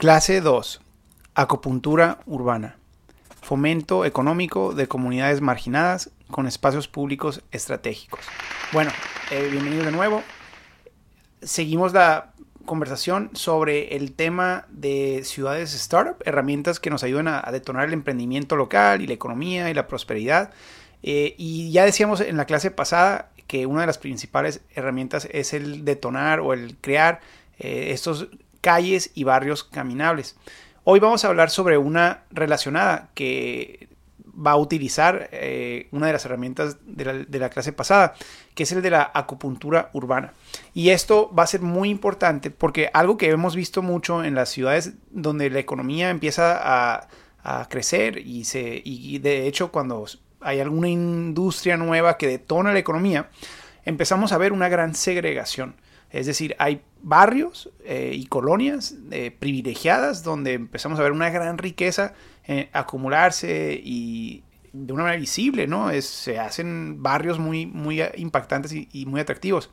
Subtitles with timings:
[0.00, 0.80] Clase 2.
[1.34, 2.78] Acupuntura urbana.
[3.42, 8.18] Fomento económico de comunidades marginadas con espacios públicos estratégicos.
[8.72, 8.92] Bueno,
[9.30, 10.22] eh, bienvenidos de nuevo.
[11.42, 12.32] Seguimos la
[12.64, 18.56] conversación sobre el tema de ciudades startup, herramientas que nos ayudan a, detonar el emprendimiento
[18.56, 20.50] local y la economía y la prosperidad.
[21.02, 25.52] Eh, y ya decíamos en la clase pasada que una de las principales herramientas es
[25.52, 27.20] el detonar o el crear
[27.58, 28.28] eh, estos
[28.60, 30.36] calles y barrios caminables.
[30.84, 33.88] Hoy vamos a hablar sobre una relacionada que
[34.34, 38.14] va a utilizar eh, una de las herramientas de la, clase pasada,
[38.54, 40.32] que es el de la acupuntura urbana.
[40.72, 44.48] Y esto va a ser muy importante porque algo que hemos visto mucho en las
[44.48, 47.08] ciudades donde la economía empieza a,
[47.70, 50.04] crecer y, se, y de hecho cuando
[50.42, 53.30] hay alguna industria nueva que detona la economía,
[53.84, 55.74] empezamos a ver una gran segregación.
[56.10, 61.56] Es decir, hay barrios eh, y colonias eh, privilegiadas donde empezamos a ver una gran
[61.58, 62.14] riqueza
[62.44, 65.90] eh, acumularse y de una manera visible, ¿no?
[65.90, 69.70] Es, se hacen barrios muy, muy impactantes y, muy atractivos.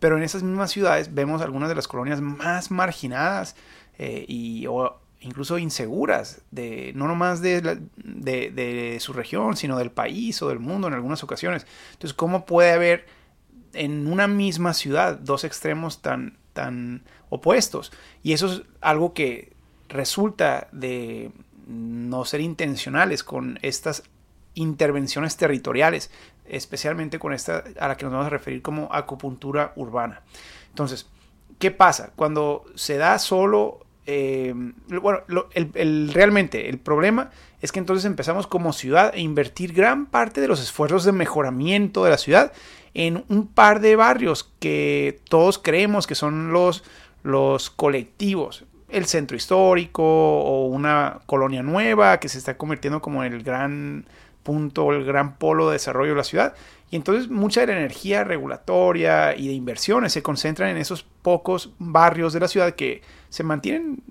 [0.00, 3.56] Pero en esas mismas ciudades vemos algunas de las colonias más marginadas
[3.98, 7.60] y o incluso inseguras, de, no nomás de,
[7.96, 11.66] de, de su región, sino del país o del mundo en algunas ocasiones.
[11.92, 13.06] Entonces, ¿cómo puede haber
[13.72, 17.92] en una misma ciudad dos extremos tan, tan opuestos.
[18.22, 19.52] Y eso es algo que
[19.88, 21.30] resulta de
[21.66, 24.02] no ser intencionales con estas
[24.54, 26.10] intervenciones territoriales,
[26.46, 30.22] especialmente con esta a la que nos vamos a referir como acupuntura urbana.
[30.70, 31.06] Entonces,
[31.58, 32.10] ¿qué pasa?
[32.16, 34.54] Cuando se da solo, eh,
[34.88, 35.20] bueno,
[36.12, 37.30] realmente el problema
[37.60, 42.04] es que entonces empezamos como ciudad a invertir gran parte de los esfuerzos de mejoramiento
[42.04, 42.52] de la ciudad
[42.98, 46.82] en un par de barrios que todos creemos que son los,
[47.22, 48.64] los colectivos.
[48.88, 54.04] El centro histórico o una colonia nueva que se está convirtiendo como el gran
[54.42, 56.54] punto, el gran polo de desarrollo de la ciudad.
[56.90, 61.70] Y entonces mucha de la energía regulatoria y de inversiones se concentran en esos pocos
[61.78, 64.02] barrios de la ciudad que se mantienen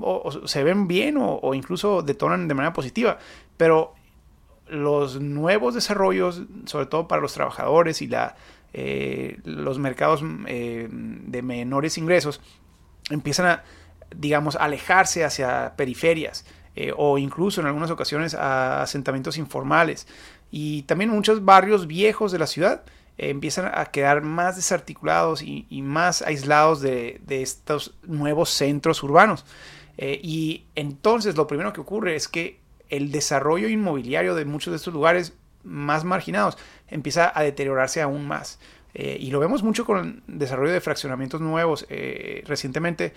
[0.00, 3.18] o, se ven bien o, incluso detonan de manera positiva.
[3.56, 3.94] Pero
[4.68, 8.36] los nuevos desarrollos, sobre todo para los trabajadores y la,
[8.72, 12.40] eh, los mercados eh, de menores ingresos,
[13.10, 13.64] empiezan a,
[14.14, 16.44] digamos, alejarse hacia periferias
[16.74, 20.06] eh, o incluso en algunas ocasiones a asentamientos informales.
[20.50, 22.82] Y también muchos barrios viejos de la ciudad
[23.18, 29.46] empiezan a quedar más desarticulados y, más aislados de, de, estos nuevos centros urbanos.
[29.96, 34.94] y entonces lo primero que ocurre es que el desarrollo inmobiliario de muchos de estos
[34.94, 35.32] lugares
[35.64, 36.56] más marginados
[36.88, 38.58] empieza a deteriorarse aún más.
[38.94, 43.12] Eh, y lo vemos mucho con el desarrollo de fraccionamientos nuevos eh, recientemente,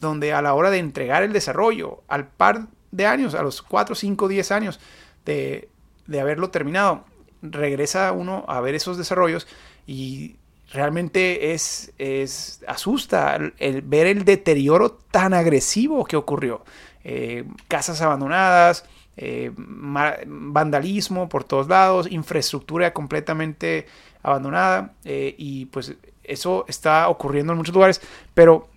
[0.00, 3.94] donde a la hora de entregar el desarrollo, al par de años, a los 4,
[3.94, 4.80] 5, 10 años
[5.24, 5.68] de,
[6.06, 7.04] de haberlo terminado,
[7.40, 9.46] regresa uno a ver esos desarrollos
[9.86, 10.36] y
[10.72, 16.64] realmente es, es asusta el ver el deterioro tan agresivo que ocurrió.
[17.04, 23.86] Eh, casas abandonadas, eh, vandalismo por todos lados, infraestructura completamente
[24.22, 28.00] abandonada eh, y pues eso está ocurriendo en muchos lugares,
[28.32, 28.68] pero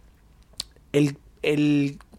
[0.91, 1.17] el,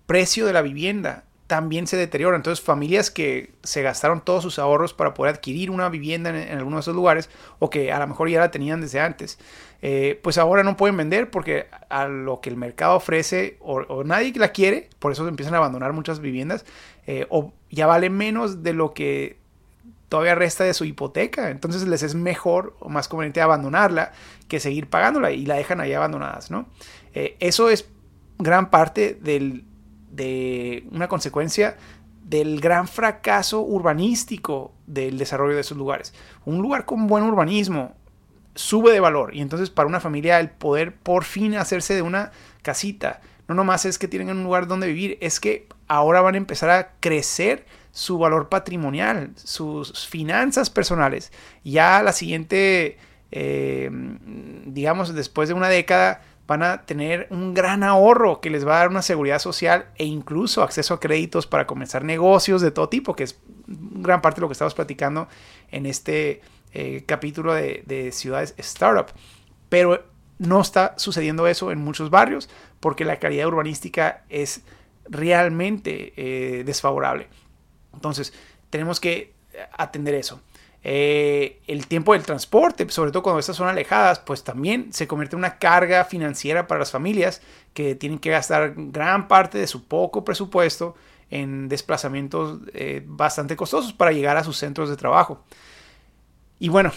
[0.07, 2.35] precio de la vivienda también se deteriora.
[2.35, 6.57] Entonces, familias que se gastaron todos sus ahorros para poder adquirir una vivienda en, en
[6.57, 9.39] algunos de esos lugares, o que a lo mejor ya la tenían desde antes,
[9.81, 14.33] eh, pues ahora no pueden vender porque a lo que el mercado ofrece o, nadie
[14.37, 16.65] la quiere, por eso empiezan a abandonar muchas viviendas,
[17.07, 19.39] eh, o ya vale menos de lo que
[20.09, 24.13] todavía resta de su hipoteca, entonces les es mejor o más conveniente abandonarla
[24.49, 26.67] que seguir pagándola y la dejan ahí abandonadas, ¿no?
[27.15, 27.89] Eh, eso es
[28.39, 29.65] gran parte del,
[30.11, 31.77] de una consecuencia
[32.25, 36.13] del gran fracaso urbanístico del desarrollo de esos lugares.
[36.45, 37.95] Un lugar con buen urbanismo,
[38.59, 39.35] sube de valor.
[39.35, 42.33] Y entonces para una familia el poder por fin hacerse de una
[42.63, 46.39] casita, no nomás es que tienen un lugar donde vivir, es que ahora van a
[46.39, 51.33] empezar a crecer su valor patrimonial, sus finanzas personales.
[51.65, 52.99] Ya la siguiente,
[53.31, 53.91] eh,
[54.67, 58.79] digamos, después de una década, van a tener un gran ahorro que les va a
[58.79, 63.15] dar una seguridad social e incluso acceso a créditos para comenzar negocios de todo tipo,
[63.15, 65.29] que es gran parte de lo que estamos platicando
[65.71, 66.41] en este
[66.79, 69.07] eh, capítulo de, ciudades startup.
[69.69, 70.05] Pero
[70.39, 72.49] no está sucediendo eso en muchos barrios
[72.81, 74.63] porque la calidad urbanística es
[75.09, 77.29] realmente eh, desfavorable.
[77.93, 78.33] Entonces,
[78.71, 79.33] tenemos que
[79.77, 80.41] atender eso.
[80.85, 85.35] Eh, el tiempo del transporte, sobre todo cuando estas son alejadas, pues también se convierte
[85.35, 87.43] en una carga financiera para las familias
[87.75, 90.95] que tienen que gastar gran parte de su poco presupuesto
[91.31, 95.45] en desplazamientos eh, bastante costosos para llegar a sus centros de trabajo.
[96.61, 96.91] Y bueno,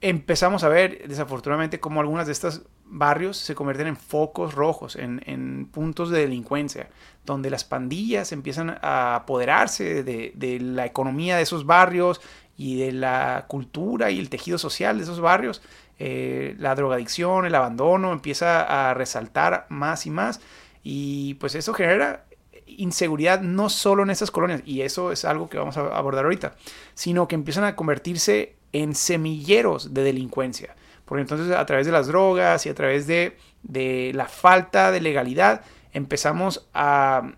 [0.00, 5.66] empezamos a ver desafortunadamente cómo algunas de estos barrios se convierten en focos rojos, en,
[5.72, 6.90] puntos de delincuencia,
[7.24, 12.20] donde las pandillas empiezan a apoderarse de, de, la economía de esos barrios
[12.56, 15.62] y de la cultura y el tejido social de esos barrios.
[15.98, 20.40] Eh, la drogadicción, el abandono empieza a resaltar más y más
[20.82, 22.26] y pues eso genera
[22.66, 26.54] inseguridad no solo en estas colonias, y eso es algo que vamos a abordar ahorita,
[26.94, 30.74] sino que empiezan a convertirse en semilleros de delincuencia.
[31.04, 35.00] Porque entonces a través de las drogas y a través de, de la falta de
[35.00, 35.62] legalidad
[35.92, 37.32] empezamos a,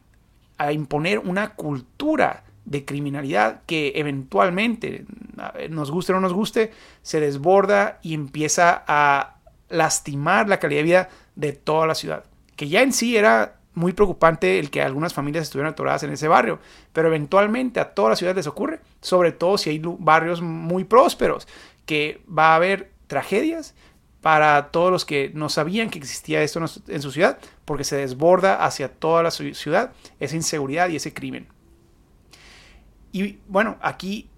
[0.59, 5.05] a, imponer una cultura de criminalidad que eventualmente,
[5.71, 6.73] nos guste o no nos guste,
[7.03, 9.37] se desborda y empieza a
[9.69, 12.25] lastimar la calidad de vida de toda la ciudad.
[12.57, 16.29] Que ya en sí era muy preocupante el que algunas familias estuvieran atoradas en ese
[16.29, 16.59] barrio,
[16.93, 21.47] pero eventualmente a todas las ciudades les ocurre, sobre todo si hay barrios muy prósperos,
[21.87, 23.75] que va a haber tragedias
[24.21, 28.65] para todos los que no sabían que existía esto en su ciudad, porque se desborda
[28.65, 31.49] hacia toda la ciudad esa inseguridad y ese crimen.
[33.13, 34.29] Y bueno, aquí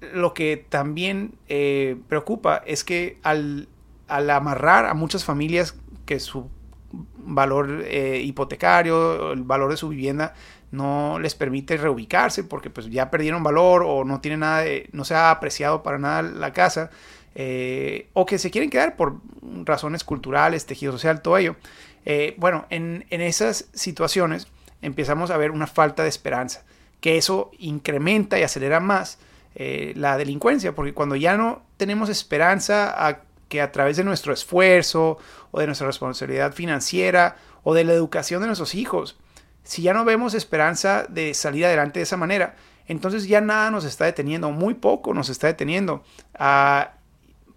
[0.00, 3.68] lo que también eh, preocupa es que al,
[4.08, 5.76] al amarrar a muchas familias
[6.06, 6.48] que su
[6.92, 10.34] valor eh, hipotecario, el valor de su vivienda
[10.70, 15.14] no les permite reubicarse porque pues ya perdieron valor o no tiene nada no se
[15.14, 16.90] ha apreciado para nada la casa
[17.34, 19.16] eh, o que se quieren quedar por
[19.64, 21.56] razones culturales, tejido social, todo ello.
[22.04, 24.48] Eh, bueno, en, en, esas situaciones
[24.82, 26.64] empezamos a ver una falta de esperanza,
[27.00, 29.18] que eso incrementa y acelera más
[29.54, 33.20] la delincuencia, porque cuando ya no tenemos esperanza a
[33.52, 35.18] que a través de nuestro esfuerzo
[35.50, 39.18] o de nuestra responsabilidad financiera o de la educación de nuestros hijos,
[39.62, 42.56] si ya no vemos esperanza de salir adelante de esa manera,
[42.86, 46.02] entonces ya nada nos está deteniendo, muy poco nos está deteniendo
[46.34, 46.94] a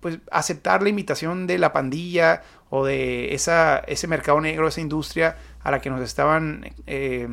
[0.02, 5.38] pues, aceptar la invitación de la pandilla o de esa, ese mercado negro, esa industria
[5.64, 7.26] a la que nos estaban eh,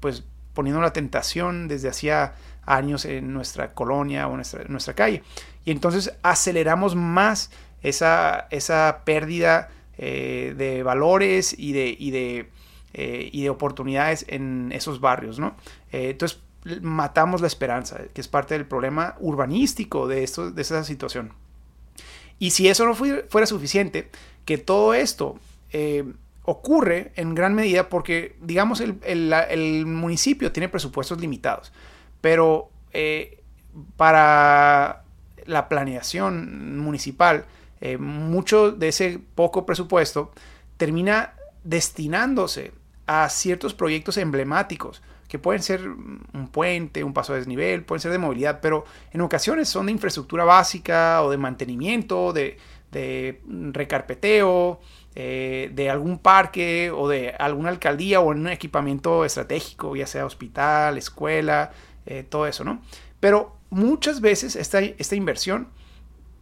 [0.00, 0.24] pues,
[0.54, 2.32] poniendo la tentación desde hacía
[2.64, 5.22] años en nuestra colonia o nuestra, nuestra calle.
[5.66, 7.50] Y entonces aceleramos más
[7.82, 12.50] esa, esa pérdida eh, de valores y de, y, de,
[12.92, 15.56] eh, y de, oportunidades en esos barrios, ¿no?
[15.90, 16.40] Eh, entonces
[16.82, 21.32] matamos la esperanza, que es parte del problema urbanístico de, esto, de esa situación.
[22.38, 24.10] Y si eso no fuera suficiente,
[24.44, 25.38] que todo esto
[26.42, 31.72] ocurre en gran medida porque, digamos, el, el, el municipio tiene presupuestos limitados,
[32.20, 32.70] pero
[33.96, 35.04] para
[35.46, 37.46] la planeación municipal
[37.80, 40.32] eh, mucho de ese poco presupuesto
[40.76, 41.34] termina
[41.64, 42.72] destinándose
[43.06, 48.12] a ciertos proyectos emblemáticos que pueden ser un puente, un paso de desnivel, pueden ser
[48.12, 52.58] de movilidad, pero en ocasiones son de infraestructura básica o de mantenimiento, de,
[53.72, 54.80] recarpeteo,
[55.14, 60.24] eh, de algún parque o de alguna alcaldía o en un equipamiento estratégico, ya sea
[60.24, 61.72] hospital, escuela,
[62.06, 62.80] eh, todo eso, ¿no?
[63.20, 65.68] Pero muchas veces esta inversión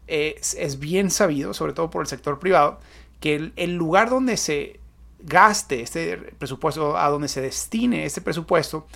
[0.06, 2.78] es, bien sabido, sobre todo por el sector privado,
[3.20, 4.80] que el, lugar donde se
[5.20, 8.86] gaste este presupuesto, a donde se destine este presupuesto,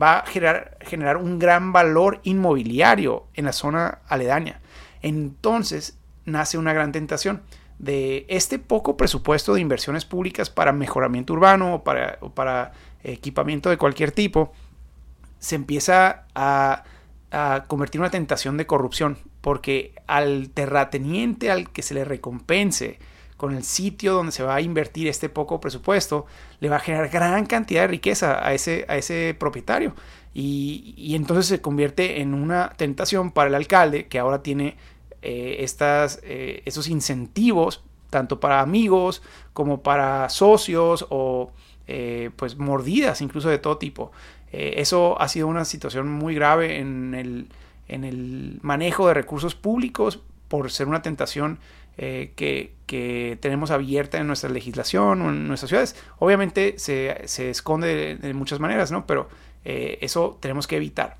[0.00, 4.60] va a generar, un gran valor inmobiliario en la zona aledaña.
[5.02, 7.42] Entonces nace una gran tentación
[7.78, 13.70] de este poco presupuesto de inversiones públicas para mejoramiento urbano o para, o para equipamiento
[13.70, 14.52] de cualquier tipo,
[15.38, 16.84] se empieza a
[17.30, 22.98] a convertir una tentación de corrupción, porque al terrateniente al que se le recompense
[23.36, 26.26] con el sitio donde se va a invertir este poco presupuesto,
[26.60, 29.94] le va a generar gran cantidad de riqueza a ese, a ese propietario.
[30.34, 34.76] Y, entonces se convierte en una tentación para el alcalde que ahora tiene
[35.22, 41.52] eh, estas, eh, esos incentivos, tanto para amigos como para socios o
[41.90, 44.12] eh, pues mordidas incluso de todo tipo.
[44.52, 47.48] Eh, eso ha sido una situación muy grave en el,
[47.88, 51.58] en el, manejo de recursos públicos por ser una tentación
[51.96, 55.96] eh, que, que, tenemos abierta en nuestra legislación o en nuestras ciudades.
[56.18, 59.06] Obviamente se, se esconde de, muchas maneras, ¿no?
[59.06, 59.28] Pero
[59.64, 61.16] eh, eso tenemos que evitar.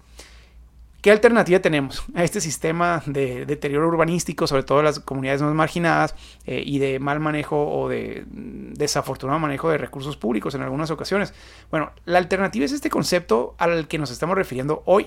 [1.00, 5.54] ¿Qué alternativa tenemos a este sistema de deterioro urbanístico, sobre todo en las comunidades más
[5.54, 10.90] marginadas, eh, y de mal manejo o de desafortunado manejo de recursos públicos en algunas
[10.90, 11.34] ocasiones?
[11.70, 15.06] Bueno, la alternativa es este concepto al que nos estamos refiriendo hoy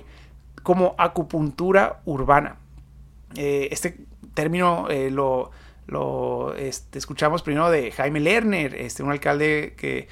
[0.63, 2.57] como acupuntura urbana.
[3.35, 3.97] este
[4.33, 5.51] término lo,
[5.87, 10.07] lo este, escuchamos primero de Jaime Lerner, este, un alcalde que,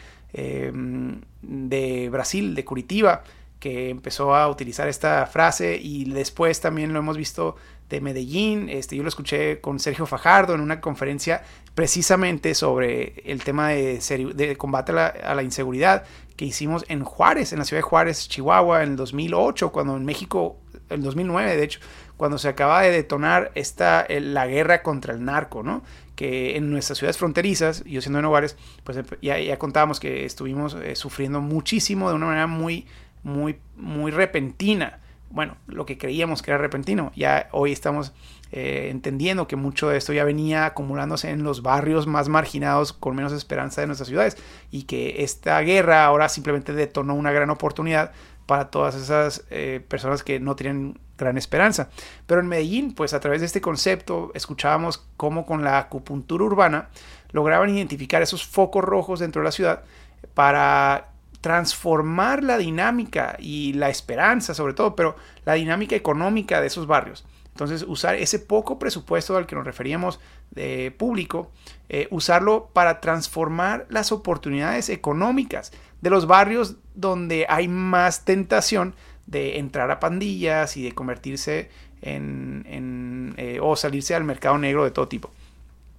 [1.41, 3.24] de Brasil, de Curitiba,
[3.60, 7.56] que empezó a utilizar esta frase y después también lo hemos visto
[7.89, 8.70] de Medellín.
[8.70, 11.44] Este, yo lo escuché con Sergio Fajardo en una conferencia
[11.75, 16.03] precisamente sobre el tema de combate a la, inseguridad
[16.39, 20.05] que hicimos en Juárez, en la ciudad de Juárez, Chihuahua, en el 2008, cuando en
[20.05, 20.55] México,
[20.88, 21.81] el 2009 de hecho,
[22.15, 25.84] cuando se acaba de detonar esta, la guerra contra el narco, ¿no?
[26.15, 28.55] Que en nuestras ciudades fronterizas, yo siendo en Juárez,
[28.86, 32.88] pues ya, ya contábamos que estuvimos eh, sufriendo muchísimo de una manera muy
[33.24, 35.00] muy, muy repentina.
[35.29, 37.12] Bueno, lo que creíamos que era repentino.
[37.15, 38.13] Ya hoy estamos
[38.51, 43.15] eh, entendiendo que mucho de esto ya venía acumulándose en los barrios más marginados con
[43.15, 44.38] menos esperanza de nuestras ciudades
[44.72, 48.12] y que esta guerra ahora simplemente detonó una gran oportunidad
[48.46, 51.89] para todas esas eh, personas que no tienen gran esperanza.
[52.25, 56.89] Pero en Medellín, pues a través de este concepto, escuchábamos cómo con la acupuntura urbana
[57.32, 59.84] lograban identificar esos focos rojos dentro de la ciudad
[60.34, 61.10] para
[61.41, 65.15] transformar la dinámica y la esperanza sobre todo, pero
[65.46, 67.25] la dinámica económica de esos barrios.
[67.60, 71.51] Entonces, usar ese poco presupuesto al que nos referíamos de público,
[71.89, 79.60] eh, usarlo para transformar las oportunidades económicas de los barrios donde hay más tentación de
[79.60, 81.70] entrar a pandillas y de convertirse
[82.01, 85.30] en, eh, o salirse al mercado negro de todo tipo.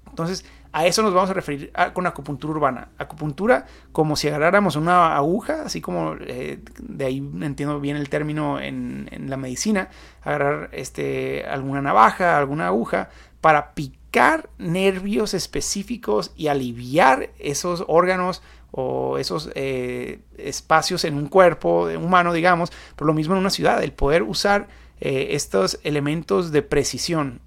[0.09, 2.89] Entonces, a eso nos vamos a referir con acupuntura urbana.
[2.97, 8.61] Acupuntura como si agarráramos una aguja, así como eh, de ahí entiendo bien el término
[8.61, 9.89] en, la medicina,
[10.23, 13.11] agarrar este, alguna navaja, alguna aguja,
[13.41, 21.89] para picar nervios específicos y aliviar esos órganos o esos eh, espacios en un cuerpo
[21.89, 24.69] humano, digamos, por lo mismo en una ciudad, el poder usar
[25.01, 27.41] eh, estos elementos de precisión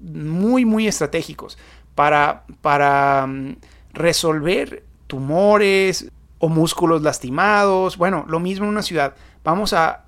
[0.00, 1.58] muy, muy estratégicos
[1.98, 3.56] para, mm,
[3.92, 7.96] resolver tumores o músculos lastimados.
[7.96, 9.16] Bueno, lo mismo en una ciudad.
[9.42, 10.04] Vamos a,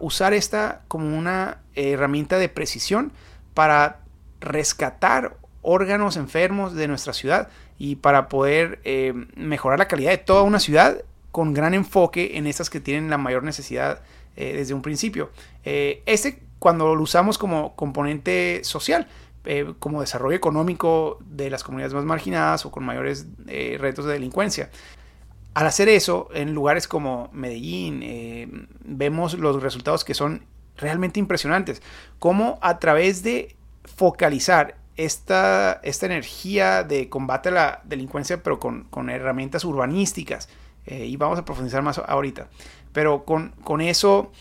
[0.00, 3.12] usar esta como una herramienta de precisión
[3.52, 4.00] para
[4.40, 7.48] rescatar órganos enfermos de nuestra ciudad
[7.78, 12.46] y para poder eh, mejorar la calidad de toda una ciudad con gran enfoque en
[12.46, 14.00] estas que tienen la mayor necesidad
[14.36, 15.30] eh, desde un principio.
[15.64, 19.06] Eh, este cuando lo usamos como componente social,
[19.46, 24.14] eh, como desarrollo económico de las comunidades más marginadas o con mayores eh, retos de
[24.14, 24.70] delincuencia.
[25.52, 28.48] Al hacer eso, en lugares como Medellín, eh,
[28.84, 30.46] vemos los resultados que son
[30.78, 31.82] realmente impresionantes.
[32.18, 38.84] Cómo a través de focalizar esta, esta energía de combate a la delincuencia, pero con,
[38.84, 40.48] con herramientas urbanísticas,
[40.86, 42.48] y vamos a profundizar más ahorita,
[42.92, 44.32] pero con, con eso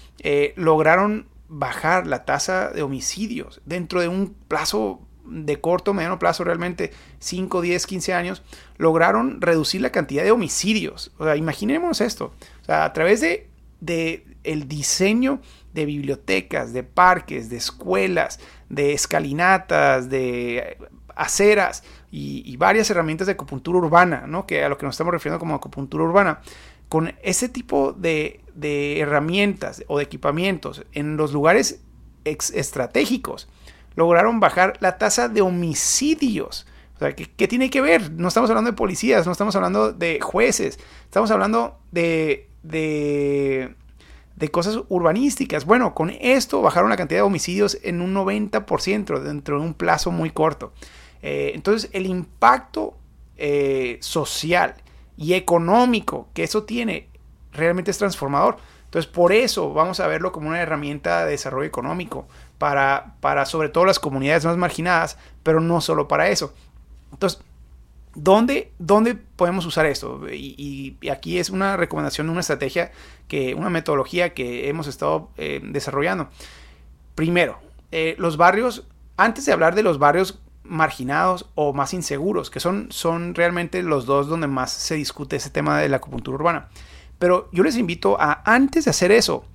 [0.56, 6.92] lograron bajar la tasa de homicidios dentro de un plazo de corto, mediano plazo, realmente
[7.20, 8.44] 5, 10, 15 años,
[8.78, 11.12] lograron reducir la cantidad de homicidios.
[11.18, 12.34] O sea, imaginemos esto.
[12.62, 13.48] O sea, a través de,
[13.80, 15.42] de el diseño
[15.74, 20.78] de bibliotecas, de parques, de escuelas, de escalinatas, de
[21.16, 24.46] aceras y, y, varias herramientas de acupuntura urbana, ¿no?
[24.46, 26.42] que a lo que nos estamos refiriendo como acupuntura urbana,
[26.90, 31.82] con ese tipo de, herramientas o de equipamientos en los lugares
[32.26, 33.48] estratégicos,
[33.96, 36.66] lograron bajar la tasa de homicidios.
[36.96, 38.12] O sea, ¿qué, tiene que ver?
[38.12, 43.76] No estamos hablando de policías, no estamos hablando de jueces, estamos hablando de, de,
[44.52, 45.66] cosas urbanísticas.
[45.66, 50.12] Bueno, con esto bajaron la cantidad de homicidios en un 90% dentro de un plazo
[50.12, 50.74] muy corto.
[51.22, 52.96] Eh, entonces, el impacto
[53.38, 54.76] eh, social
[55.18, 57.08] y económico que eso tiene
[57.54, 58.58] realmente es transformador.
[58.86, 62.28] Entonces, por eso vamos a verlo como una herramienta de desarrollo económico
[62.60, 66.54] para, para sobre todo las comunidades más marginadas, pero no solo para eso.
[67.12, 67.42] Entonces,
[68.16, 70.22] ¿dónde, dónde podemos usar esto?
[70.32, 72.92] Y, aquí es una recomendación, una estrategia,
[73.28, 76.30] que, una metodología que hemos estado eh, desarrollando.
[77.16, 77.60] Primero,
[77.92, 78.86] eh, los barrios,
[79.18, 84.06] antes de hablar de los barrios marginados o más inseguros, que son, son realmente los
[84.06, 86.70] dos donde más se discute ese tema de la acupuntura urbana.
[87.20, 89.46] Pero yo les invito a, antes de hacer eso,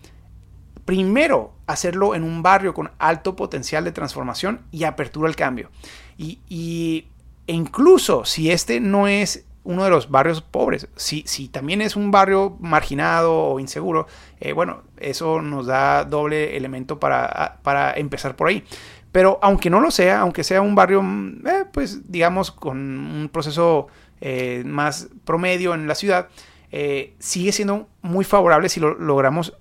[0.85, 5.71] primero hacerlo en un barrio con alto potencial de transformación y apertura al cambio.
[6.17, 7.07] Y,
[7.47, 11.95] e incluso si este no es uno de los barrios pobres, si, si también es
[11.95, 14.07] un barrio marginado o inseguro,
[14.41, 18.65] eh, bueno, eso nos da doble elemento para, para empezar por ahí.
[19.13, 23.29] Pero aunque no lo sea, aunque sea un barrio, mm, eh, pues digamos, con un
[23.31, 23.89] proceso
[24.21, 26.29] eh, más promedio en la ciudad,
[26.71, 29.57] eh, sigue siendo muy favorable si lo logramos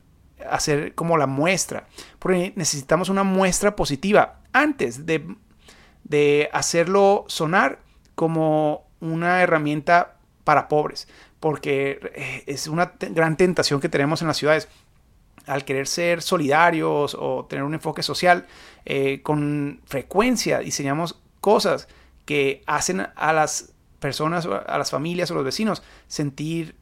[0.49, 1.87] hacer como la muestra.
[2.19, 5.35] Porque necesitamos una muestra positiva antes de,
[6.03, 7.79] de hacerlo sonar
[8.15, 11.07] como una herramienta para pobres,
[11.39, 14.67] porque eh, es una gran tentación que tenemos en las ciudades
[15.45, 18.47] al querer ser solidarios o tener un enfoque social,
[18.85, 21.87] eh, con frecuencia diseñamos cosas
[22.25, 26.75] que hacen a las personas, a las familias o los vecinos sentir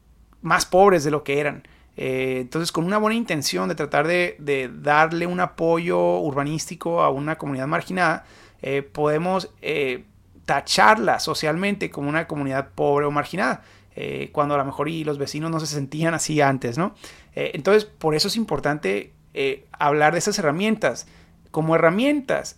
[0.45, 1.67] más pobres de lo que eran.
[1.97, 7.37] Eh, entonces, con una buena intención de tratar de, darle un apoyo urbanístico a una
[7.37, 8.25] comunidad marginada,
[8.61, 9.49] eh, podemos
[10.45, 13.63] tacharla socialmente como una comunidad pobre o marginada.
[14.33, 16.93] cuando a lo mejor y los vecinos no se sentían así antes, ¿no?
[17.35, 21.07] Eh, entonces, por eso es importante eh, hablar de esas herramientas
[21.51, 22.57] como herramientas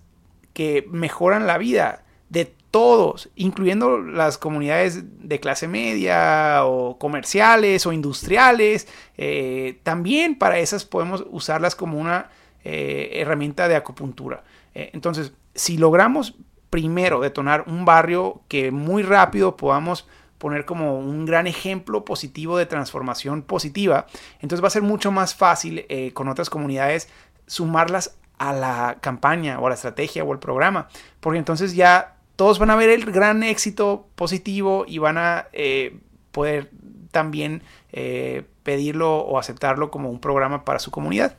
[0.53, 7.93] que mejoran la vida de todos, incluyendo las comunidades de clase media o comerciales o
[7.93, 8.87] industriales.
[9.17, 12.29] Eh, también para esas podemos usarlas como una
[12.69, 14.43] herramienta de acupuntura.
[14.73, 16.35] entonces, si logramos
[16.69, 20.05] primero detonar un barrio que muy rápido podamos
[20.37, 24.05] poner como un gran ejemplo positivo de transformación positiva,
[24.39, 27.09] entonces va a ser mucho más fácil eh, con otras comunidades
[27.47, 32.59] sumarlas a la campaña o a la estrategia o al programa, porque entonces ya todos
[32.59, 35.99] van a ver el gran éxito positivo y van a eh,
[36.31, 36.71] poder
[37.11, 41.35] también eh, pedirlo o aceptarlo como un programa para su comunidad.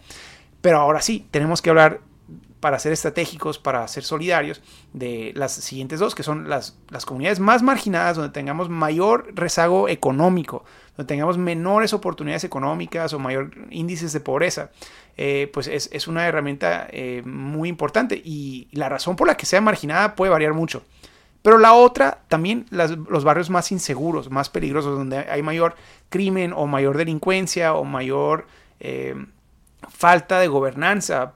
[0.60, 2.00] Pero ahora sí, tenemos que hablar
[2.58, 4.60] para ser estratégicos, para ser solidarios,
[4.92, 9.88] de las siguientes dos, que son las, las comunidades más marginadas, donde tengamos mayor rezago
[9.88, 10.64] económico,
[10.96, 14.70] donde tengamos menores oportunidades económicas o mayor índices de pobreza,
[15.20, 19.46] eh, pues es, es, una herramienta eh, muy importante y la razón por la que
[19.46, 20.84] sea marginada puede variar mucho.
[21.42, 25.74] Pero la otra, también los barrios más inseguros, más peligrosos, donde hay mayor
[26.08, 28.46] crimen o mayor delincuencia o mayor
[28.78, 29.16] eh,
[29.88, 31.34] falta de gobernanza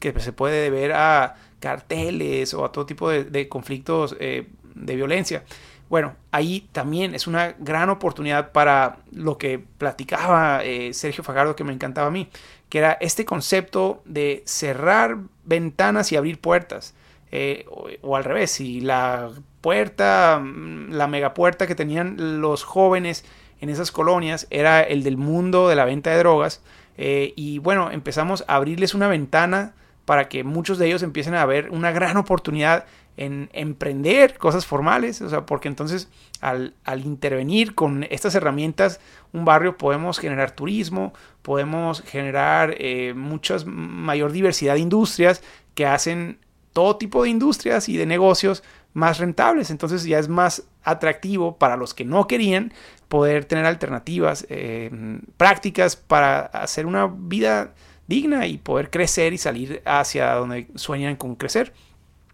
[0.00, 5.44] que se puede deber a carteles o a todo tipo de, conflictos de violencia.
[5.88, 10.60] Bueno, ahí también es una gran oportunidad para lo que platicaba
[10.92, 12.28] Sergio Fagardo, que me encantaba a mí,
[12.68, 16.94] que era este concepto de cerrar ventanas y abrir puertas.
[17.30, 17.66] Eh,
[18.02, 23.24] o, al revés, si la puerta, mm, la megapuerta que tenían los jóvenes
[23.60, 26.62] en esas colonias era el del mundo de la venta de drogas,
[26.96, 31.46] eh, y bueno, empezamos a abrirles una ventana para que muchos de ellos empiecen a
[31.46, 32.86] ver una gran oportunidad
[33.18, 36.08] en emprender cosas formales, o sea, porque entonces
[36.40, 36.72] al,
[37.04, 39.00] intervenir con estas herramientas,
[39.32, 45.42] un barrio podemos generar turismo, podemos generar eh, mucha mayor diversidad de industrias
[45.74, 46.38] que hacen
[46.72, 48.62] todo tipo de industrias y de negocios
[48.94, 49.70] más rentables.
[49.70, 52.72] Entonces ya es más atractivo para los que no querían
[53.08, 54.90] poder tener alternativas eh,
[55.36, 57.74] prácticas para hacer una vida
[58.06, 61.72] digna y poder crecer y salir hacia donde sueñan con crecer.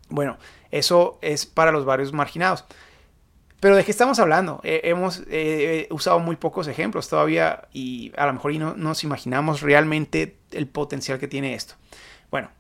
[0.08, 0.36] Bueno,
[0.78, 2.64] eso es para los barrios marginados.
[3.60, 4.60] Pero ¿de qué estamos hablando?
[4.62, 9.62] Eh, hemos eh, usado muy pocos ejemplos todavía y a lo mejor no nos imaginamos
[9.62, 11.74] realmente el potencial que tiene esto.
[12.30, 12.50] Bueno,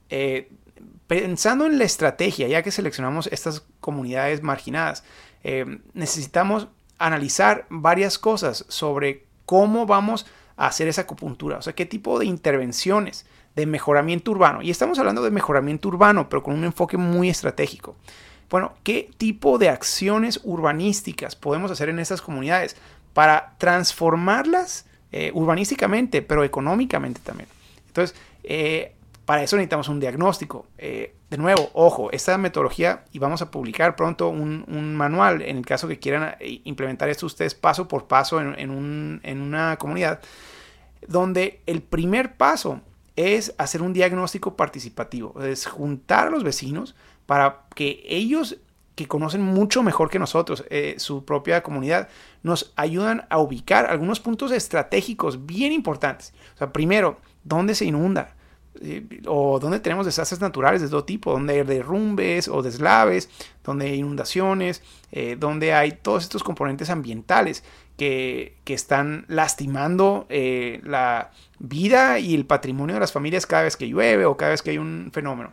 [1.06, 5.04] pensando en la estrategia, ya que seleccionamos estas comunidades marginadas,
[5.42, 11.84] eh, necesitamos analizar varias cosas sobre cómo vamos a hacer esa acupuntura, o sea, qué
[11.84, 14.62] tipo de intervenciones de mejoramiento urbano.
[14.62, 17.96] Y estamos hablando de mejoramiento urbano, pero con un enfoque muy estratégico.
[18.50, 22.76] Bueno, ¿qué tipo de acciones urbanísticas podemos hacer en esas comunidades
[23.12, 27.48] para transformarlas eh, urbanísticamente, pero económicamente también?
[27.86, 30.66] Entonces, eh, para eso necesitamos un diagnóstico.
[30.78, 35.66] Eh, de nuevo, ojo, esta metodología, y vamos a publicar pronto un, manual en el
[35.66, 40.20] caso que quieran implementar esto ustedes paso por paso en, una comunidad,
[41.08, 42.82] donde el primer paso
[43.16, 46.94] es hacer un diagnóstico participativo, es juntar a los vecinos
[47.26, 48.58] para que ellos
[48.94, 52.08] que conocen mucho mejor que nosotros eh, su propia comunidad,
[52.42, 56.32] nos ayudan a ubicar algunos puntos estratégicos bien importantes.
[56.54, 58.34] O sea, primero, ¿dónde se inunda?
[59.26, 63.30] O donde tenemos desastres naturales de todo tipo, donde hay derrumbes o deslaves,
[63.62, 64.82] donde hay inundaciones,
[65.12, 67.64] eh, donde hay todos estos componentes ambientales
[67.96, 73.88] que, están lastimando eh, la vida y el patrimonio de las familias cada vez que
[73.88, 75.52] llueve o cada vez que hay un fenómeno.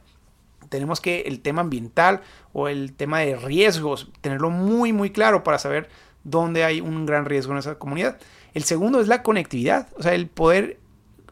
[0.69, 2.21] Tenemos que el tema ambiental
[2.53, 5.89] o el tema de riesgos, tenerlo muy muy claro para saber
[6.23, 8.17] dónde hay un gran riesgo en esa comunidad.
[8.53, 10.80] El segundo es la conectividad, o sea, el poder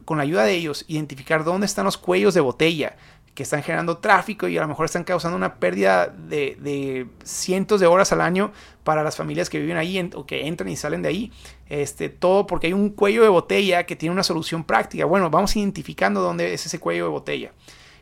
[0.10, 2.96] con la ayuda de ellos, identificar dónde están los cuellos de botella
[3.36, 7.86] que están generando tráfico y a lo mejor están causando una pérdida de, cientos de
[7.86, 8.52] horas al año
[8.84, 11.32] para las familias que viven ahí o que entran y salen de ahí.
[11.68, 15.06] Este, todo porque hay un cuello de botella que tiene una solución práctica.
[15.06, 17.52] Bueno, vamos identificando dónde es ese cuello de botella.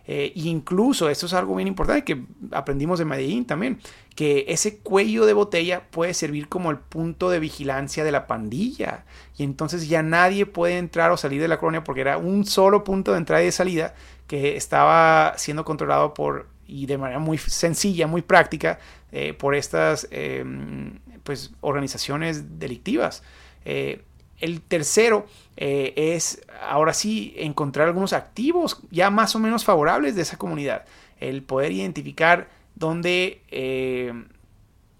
[0.07, 3.79] Eh, incluso, esto es algo bien importante que aprendimos de Medellín también,
[4.15, 9.03] que ese cuello de botella puede servir como el punto de vigilancia de la pandilla.
[9.37, 12.83] Y entonces ya nadie puede entrar o salir de la colonia porque era un solo
[12.85, 13.93] punto de entrada y de salida
[14.27, 18.79] que estaba siendo controlado por, y de manera muy sencilla, muy práctica,
[19.11, 23.23] eh, por estas em, pues, organizaciones delictivas.
[23.65, 24.03] Eh,
[24.39, 30.21] el tercero eh, es ahora sí encontrar algunos activos ya más o menos favorables de
[30.21, 30.85] esa comunidad.
[31.19, 34.13] El poder identificar dónde, eh,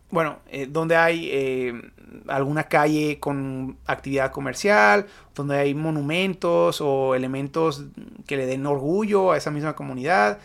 [0.10, 1.92] bueno, eh, donde hay
[2.28, 7.84] alguna calle con actividad comercial, donde hay monumentos o elementos
[8.26, 10.40] que le den orgullo a esa misma comunidad.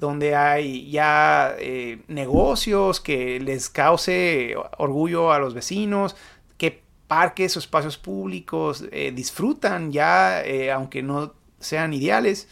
[0.00, 1.54] donde hay ya
[2.08, 6.16] negocios que les cause orgullo a los vecinos,
[7.10, 12.46] parques o espacios públicos eh, disfrutan ya, eh, aunque no sean ideales.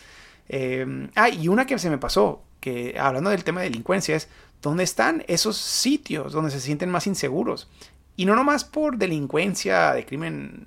[0.49, 4.29] Em, ah, y una que se me pasó, que hablando del tema de delincuencia, es
[4.61, 7.69] dónde están esos sitios donde se sienten más inseguros.
[8.17, 10.67] Y no nomás por delincuencia de crimen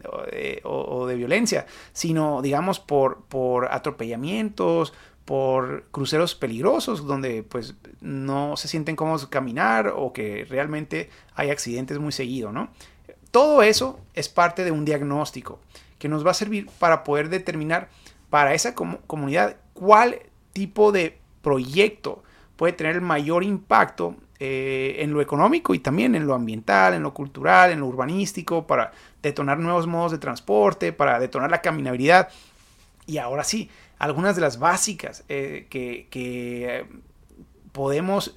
[0.63, 4.93] o de, violencia, sino, digamos, por, por atropellamientos,
[5.25, 11.99] por cruceros peligrosos donde pues no se sienten cómodos caminar o que realmente hay accidentes
[11.99, 12.69] muy seguido, ¿no?
[13.31, 15.59] Todo eso es parte de un diagnóstico
[15.97, 17.89] que nos va a servir para poder determinar
[18.29, 20.19] para esa comunidad cuál
[20.53, 22.23] tipo de proyecto
[22.55, 27.03] puede tener el mayor impacto eh, en lo económico y también en lo ambiental, en
[27.03, 28.91] lo cultural, en lo urbanístico, para
[29.21, 32.29] detonar nuevos modos de transporte, para detonar la caminabilidad.
[33.05, 36.85] Y ahora sí, algunas de las básicas eh, que, eh,
[37.71, 38.33] podemos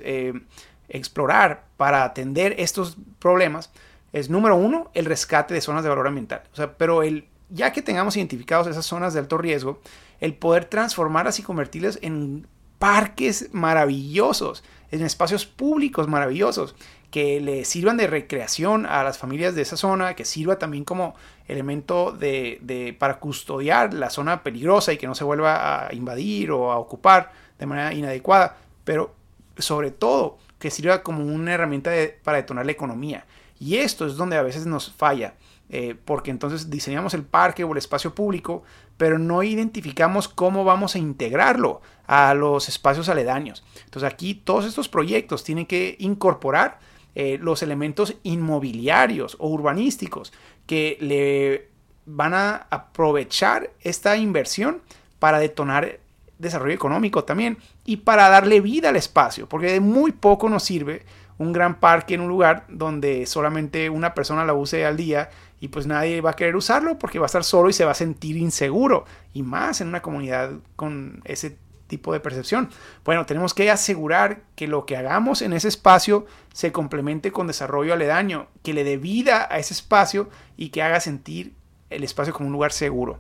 [0.88, 3.70] explorar para atender estos problemas
[4.14, 6.44] es número uno, el rescate de zonas de valor ambiental.
[6.53, 9.81] O sea, pero el, ya que tengamos identificados esas zonas de alto riesgo,
[10.20, 12.46] el poder transformarlas y convertirlas en
[12.79, 16.77] parques maravillosos, en espacios públicos maravillosos,
[17.11, 21.16] que le sirvan de recreación a las familias de esa zona, que sirva también como
[21.48, 26.53] elemento de, de, para custodiar la zona peligrosa y que no se vuelva a invadir
[26.53, 29.12] o a ocupar de manera inadecuada, pero
[29.59, 31.90] sobre todo que sirva como una herramienta
[32.22, 33.24] para detonar la economía.
[33.59, 35.35] Y esto es donde a veces nos falla,
[35.71, 38.62] eh, porque entonces diseñamos el parque o el espacio público,
[38.97, 43.64] pero no identificamos cómo vamos a integrarlo a los espacios aledaños.
[43.85, 46.79] Entonces aquí todos estos proyectos tienen que incorporar
[47.14, 50.33] eh, los elementos inmobiliarios o urbanísticos
[50.67, 51.71] que le
[52.07, 54.83] van a aprovechar esta inversión
[55.19, 56.01] para detonar
[56.38, 61.05] desarrollo económico también y para darle vida al espacio, porque de muy poco nos sirve
[61.38, 65.68] un gran parque en un lugar donde solamente una persona la use al día y
[65.68, 67.94] pues nadie va a querer usarlo porque va a estar solo y se va a
[67.94, 72.70] sentir inseguro y más en una comunidad con ese tipo de percepción.
[73.05, 77.94] Bueno, tenemos que asegurar que lo que hagamos en ese espacio se complemente con desarrollo
[77.94, 81.53] aledaño, que le dé vida a ese espacio y que haga sentir
[81.90, 83.18] el espacio como un lugar seguro.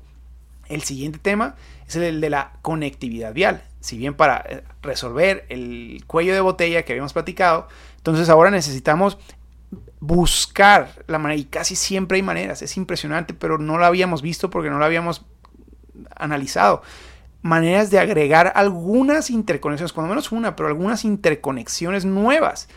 [0.68, 3.62] El siguiente tema es el de la conectividad vial.
[3.84, 7.68] Si bien para eh, resolver el cuello de botella que habíamos platicado,
[7.98, 9.18] entonces ahora necesitamos
[10.00, 14.48] buscar la manera, y casi siempre hay maneras, es impresionante, pero no lo habíamos visto
[14.48, 15.26] porque no lo habíamos
[16.16, 16.80] analizado.
[17.42, 22.70] Maneras de agregar algunas interconexiones, cuando menos una, pero algunas interconexiones nuevas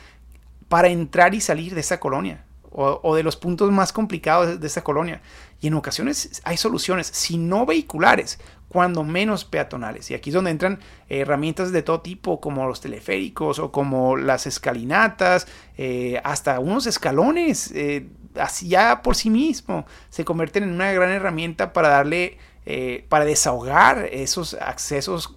[0.67, 4.83] para entrar y salir de esa colonia o, de los puntos más complicados de, esta
[4.83, 5.21] colonia.
[5.61, 10.11] Y en ocasiones hay soluciones, si no vehiculares, cuando menos peatonales.
[10.11, 14.45] Y aquí es donde entran herramientas de todo tipo, como los teleféricos o como las
[14.45, 20.91] escalinatas, eh, hasta unos escalones, eh, así ya por sí mismo, se convierten en una
[20.91, 25.33] gran herramienta para darle, eh, para desahogar esos accesos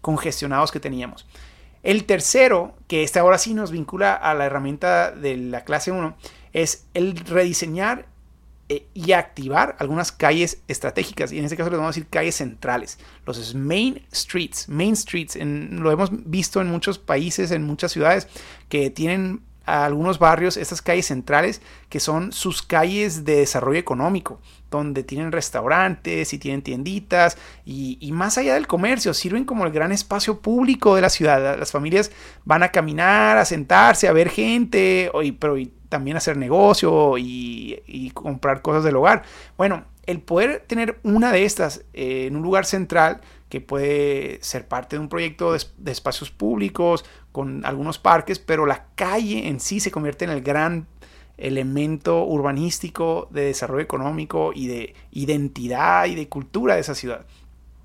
[0.00, 1.26] congestionados que teníamos.
[1.86, 6.16] El tercero, que este ahora sí nos vincula a la herramienta de la clase 1,
[6.56, 8.06] es el rediseñar
[8.70, 11.30] eh, y activar algunas calles estratégicas.
[11.30, 12.98] Y en este caso les vamos a decir calles centrales.
[13.26, 14.66] Los main streets.
[14.66, 15.36] Main streets.
[15.36, 18.26] lo hemos visto en muchos países, en muchas ciudades,
[18.70, 24.40] que tienen algunos barrios, estas calles centrales, que son sus calles de desarrollo económico,
[24.70, 29.92] donde tienen restaurantes y tienen tienditas, y, más allá del comercio, sirven como el gran
[29.92, 31.58] espacio público de la ciudad.
[31.58, 32.12] Las familias
[32.44, 35.56] van a caminar, a sentarse, a ver gente, pero
[35.88, 39.22] también hacer negocio y, comprar cosas del hogar.
[39.56, 44.66] Bueno, el poder tener una de estas eh, en un lugar central que puede ser
[44.66, 49.80] parte de un proyecto de, espacios públicos con algunos parques, pero la calle en sí
[49.80, 50.86] se convierte en el gran
[51.36, 57.26] elemento urbanístico de desarrollo económico y de identidad y de cultura de esa ciudad.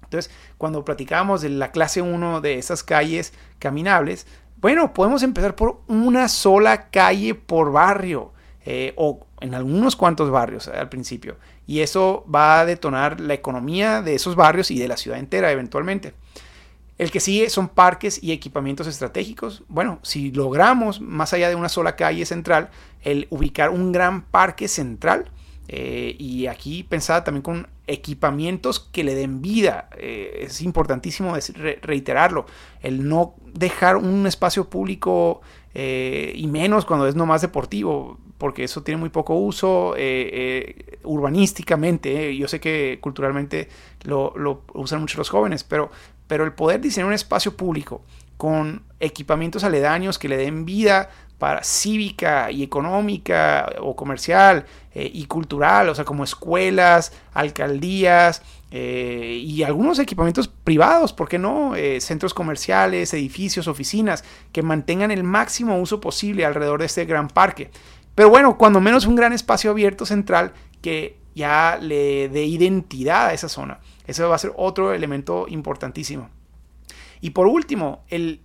[0.04, 4.28] Entonces, cuando platicábamos de la clase 1 de esas calles caminables,
[4.62, 8.32] bueno, podemos empezar por una sola calle por barrio
[8.66, 11.38] eh, o en algunos cuantos barrios al principio.
[11.66, 15.52] Y eso va a detonar la economía de esos barrios y de la ciudad entera
[15.52, 16.14] eventualmente.
[17.00, 19.64] El que sigue son parques y equipamientos estratégicos.
[19.68, 22.70] Bueno, si logramos, más allá de una sola calle central,
[23.02, 25.32] el ubicar un gran parque central,
[25.74, 29.88] eh, y aquí pensada también con equipamientos que le den vida.
[29.98, 31.34] Eh, es importantísimo
[31.82, 32.46] reiterarlo.
[32.82, 35.40] El no dejar un espacio público
[35.74, 39.96] eh, y menos cuando es nomás deportivo, porque eso tiene muy poco uso
[41.04, 42.36] urbanísticamente.
[42.36, 43.70] Yo sé que culturalmente
[44.04, 45.90] lo, lo, usan mucho los jóvenes, pero,
[46.28, 48.02] pero el poder diseñar un espacio público
[48.36, 55.26] con equipamientos aledaños que le den vida para cívica y económica o comercial eh, y
[55.26, 61.76] cultural, o sea, como escuelas, alcaldías eh, y algunos equipamientos privados, ¿por qué no?
[61.76, 67.28] Eh, centros comerciales, edificios, oficinas, que mantengan el máximo uso posible alrededor de este gran
[67.28, 67.72] parque.
[68.14, 73.34] Pero bueno, cuando menos un gran espacio abierto central que ya le dé identidad a
[73.34, 73.80] esa zona.
[74.06, 76.30] Eso va a ser otro elemento importantísimo.
[77.20, 78.42] Y por último, el,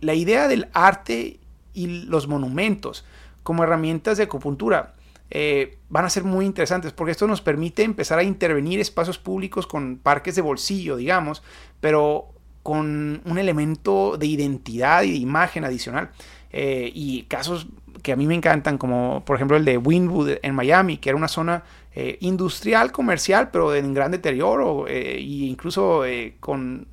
[0.00, 1.40] la idea del arte
[1.76, 3.04] y los monumentos
[3.44, 4.94] como herramientas de acupuntura
[5.30, 9.66] eh, van a ser muy interesantes porque esto nos permite empezar a intervenir espacios públicos
[9.66, 11.42] con parques de bolsillo, digamos,
[11.80, 12.28] pero
[12.62, 16.10] con un elemento de identidad y de imagen adicional.
[16.50, 17.66] Eh, y casos
[18.02, 21.16] que a mí me encantan, como por ejemplo el de Wynwood en Miami, que era
[21.16, 26.02] una zona eh, industrial, comercial, pero en gran deterioro e incluso
[26.40, 26.86] con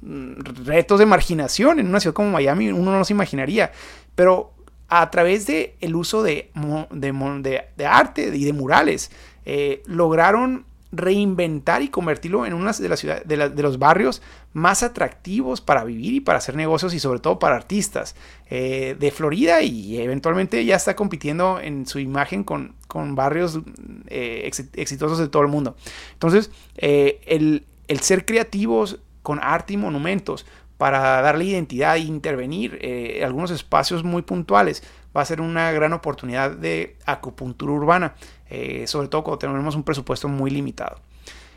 [0.66, 3.72] retos de marginación en una ciudad como Miami, uno no se imaginaría.
[4.16, 4.54] Pero
[4.90, 6.52] a través del el uso de,
[6.92, 9.12] de, arte y de murales,
[9.46, 14.22] eh, lograron reinventar y convertirlo en una de, las ciudades, de, los barrios
[14.54, 18.16] más atractivos para vivir y para hacer negocios y sobre todo para artistas
[18.52, 23.60] eh, de Florida y eventualmente ya está compitiendo en su imagen con, con barrios
[24.08, 25.76] eh, exitosos de todo el mundo.
[26.14, 30.46] Entonces, el, el ser creativos con arte y monumentos
[30.84, 34.84] para darle identidad e intervenir eh, algunos espacios muy puntuales
[35.16, 38.16] va a ser una gran oportunidad de acupuntura urbana,
[38.50, 40.98] eh, sobre todo cuando tenemos un presupuesto muy limitado.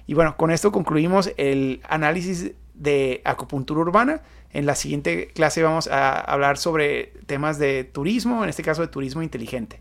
[0.07, 4.23] Y bueno, con esto concluimos el análisis de acupuntura urbana.
[4.53, 8.87] En la siguiente clase vamos a hablar sobre temas de turismo, en este caso de
[8.87, 9.81] turismo inteligente.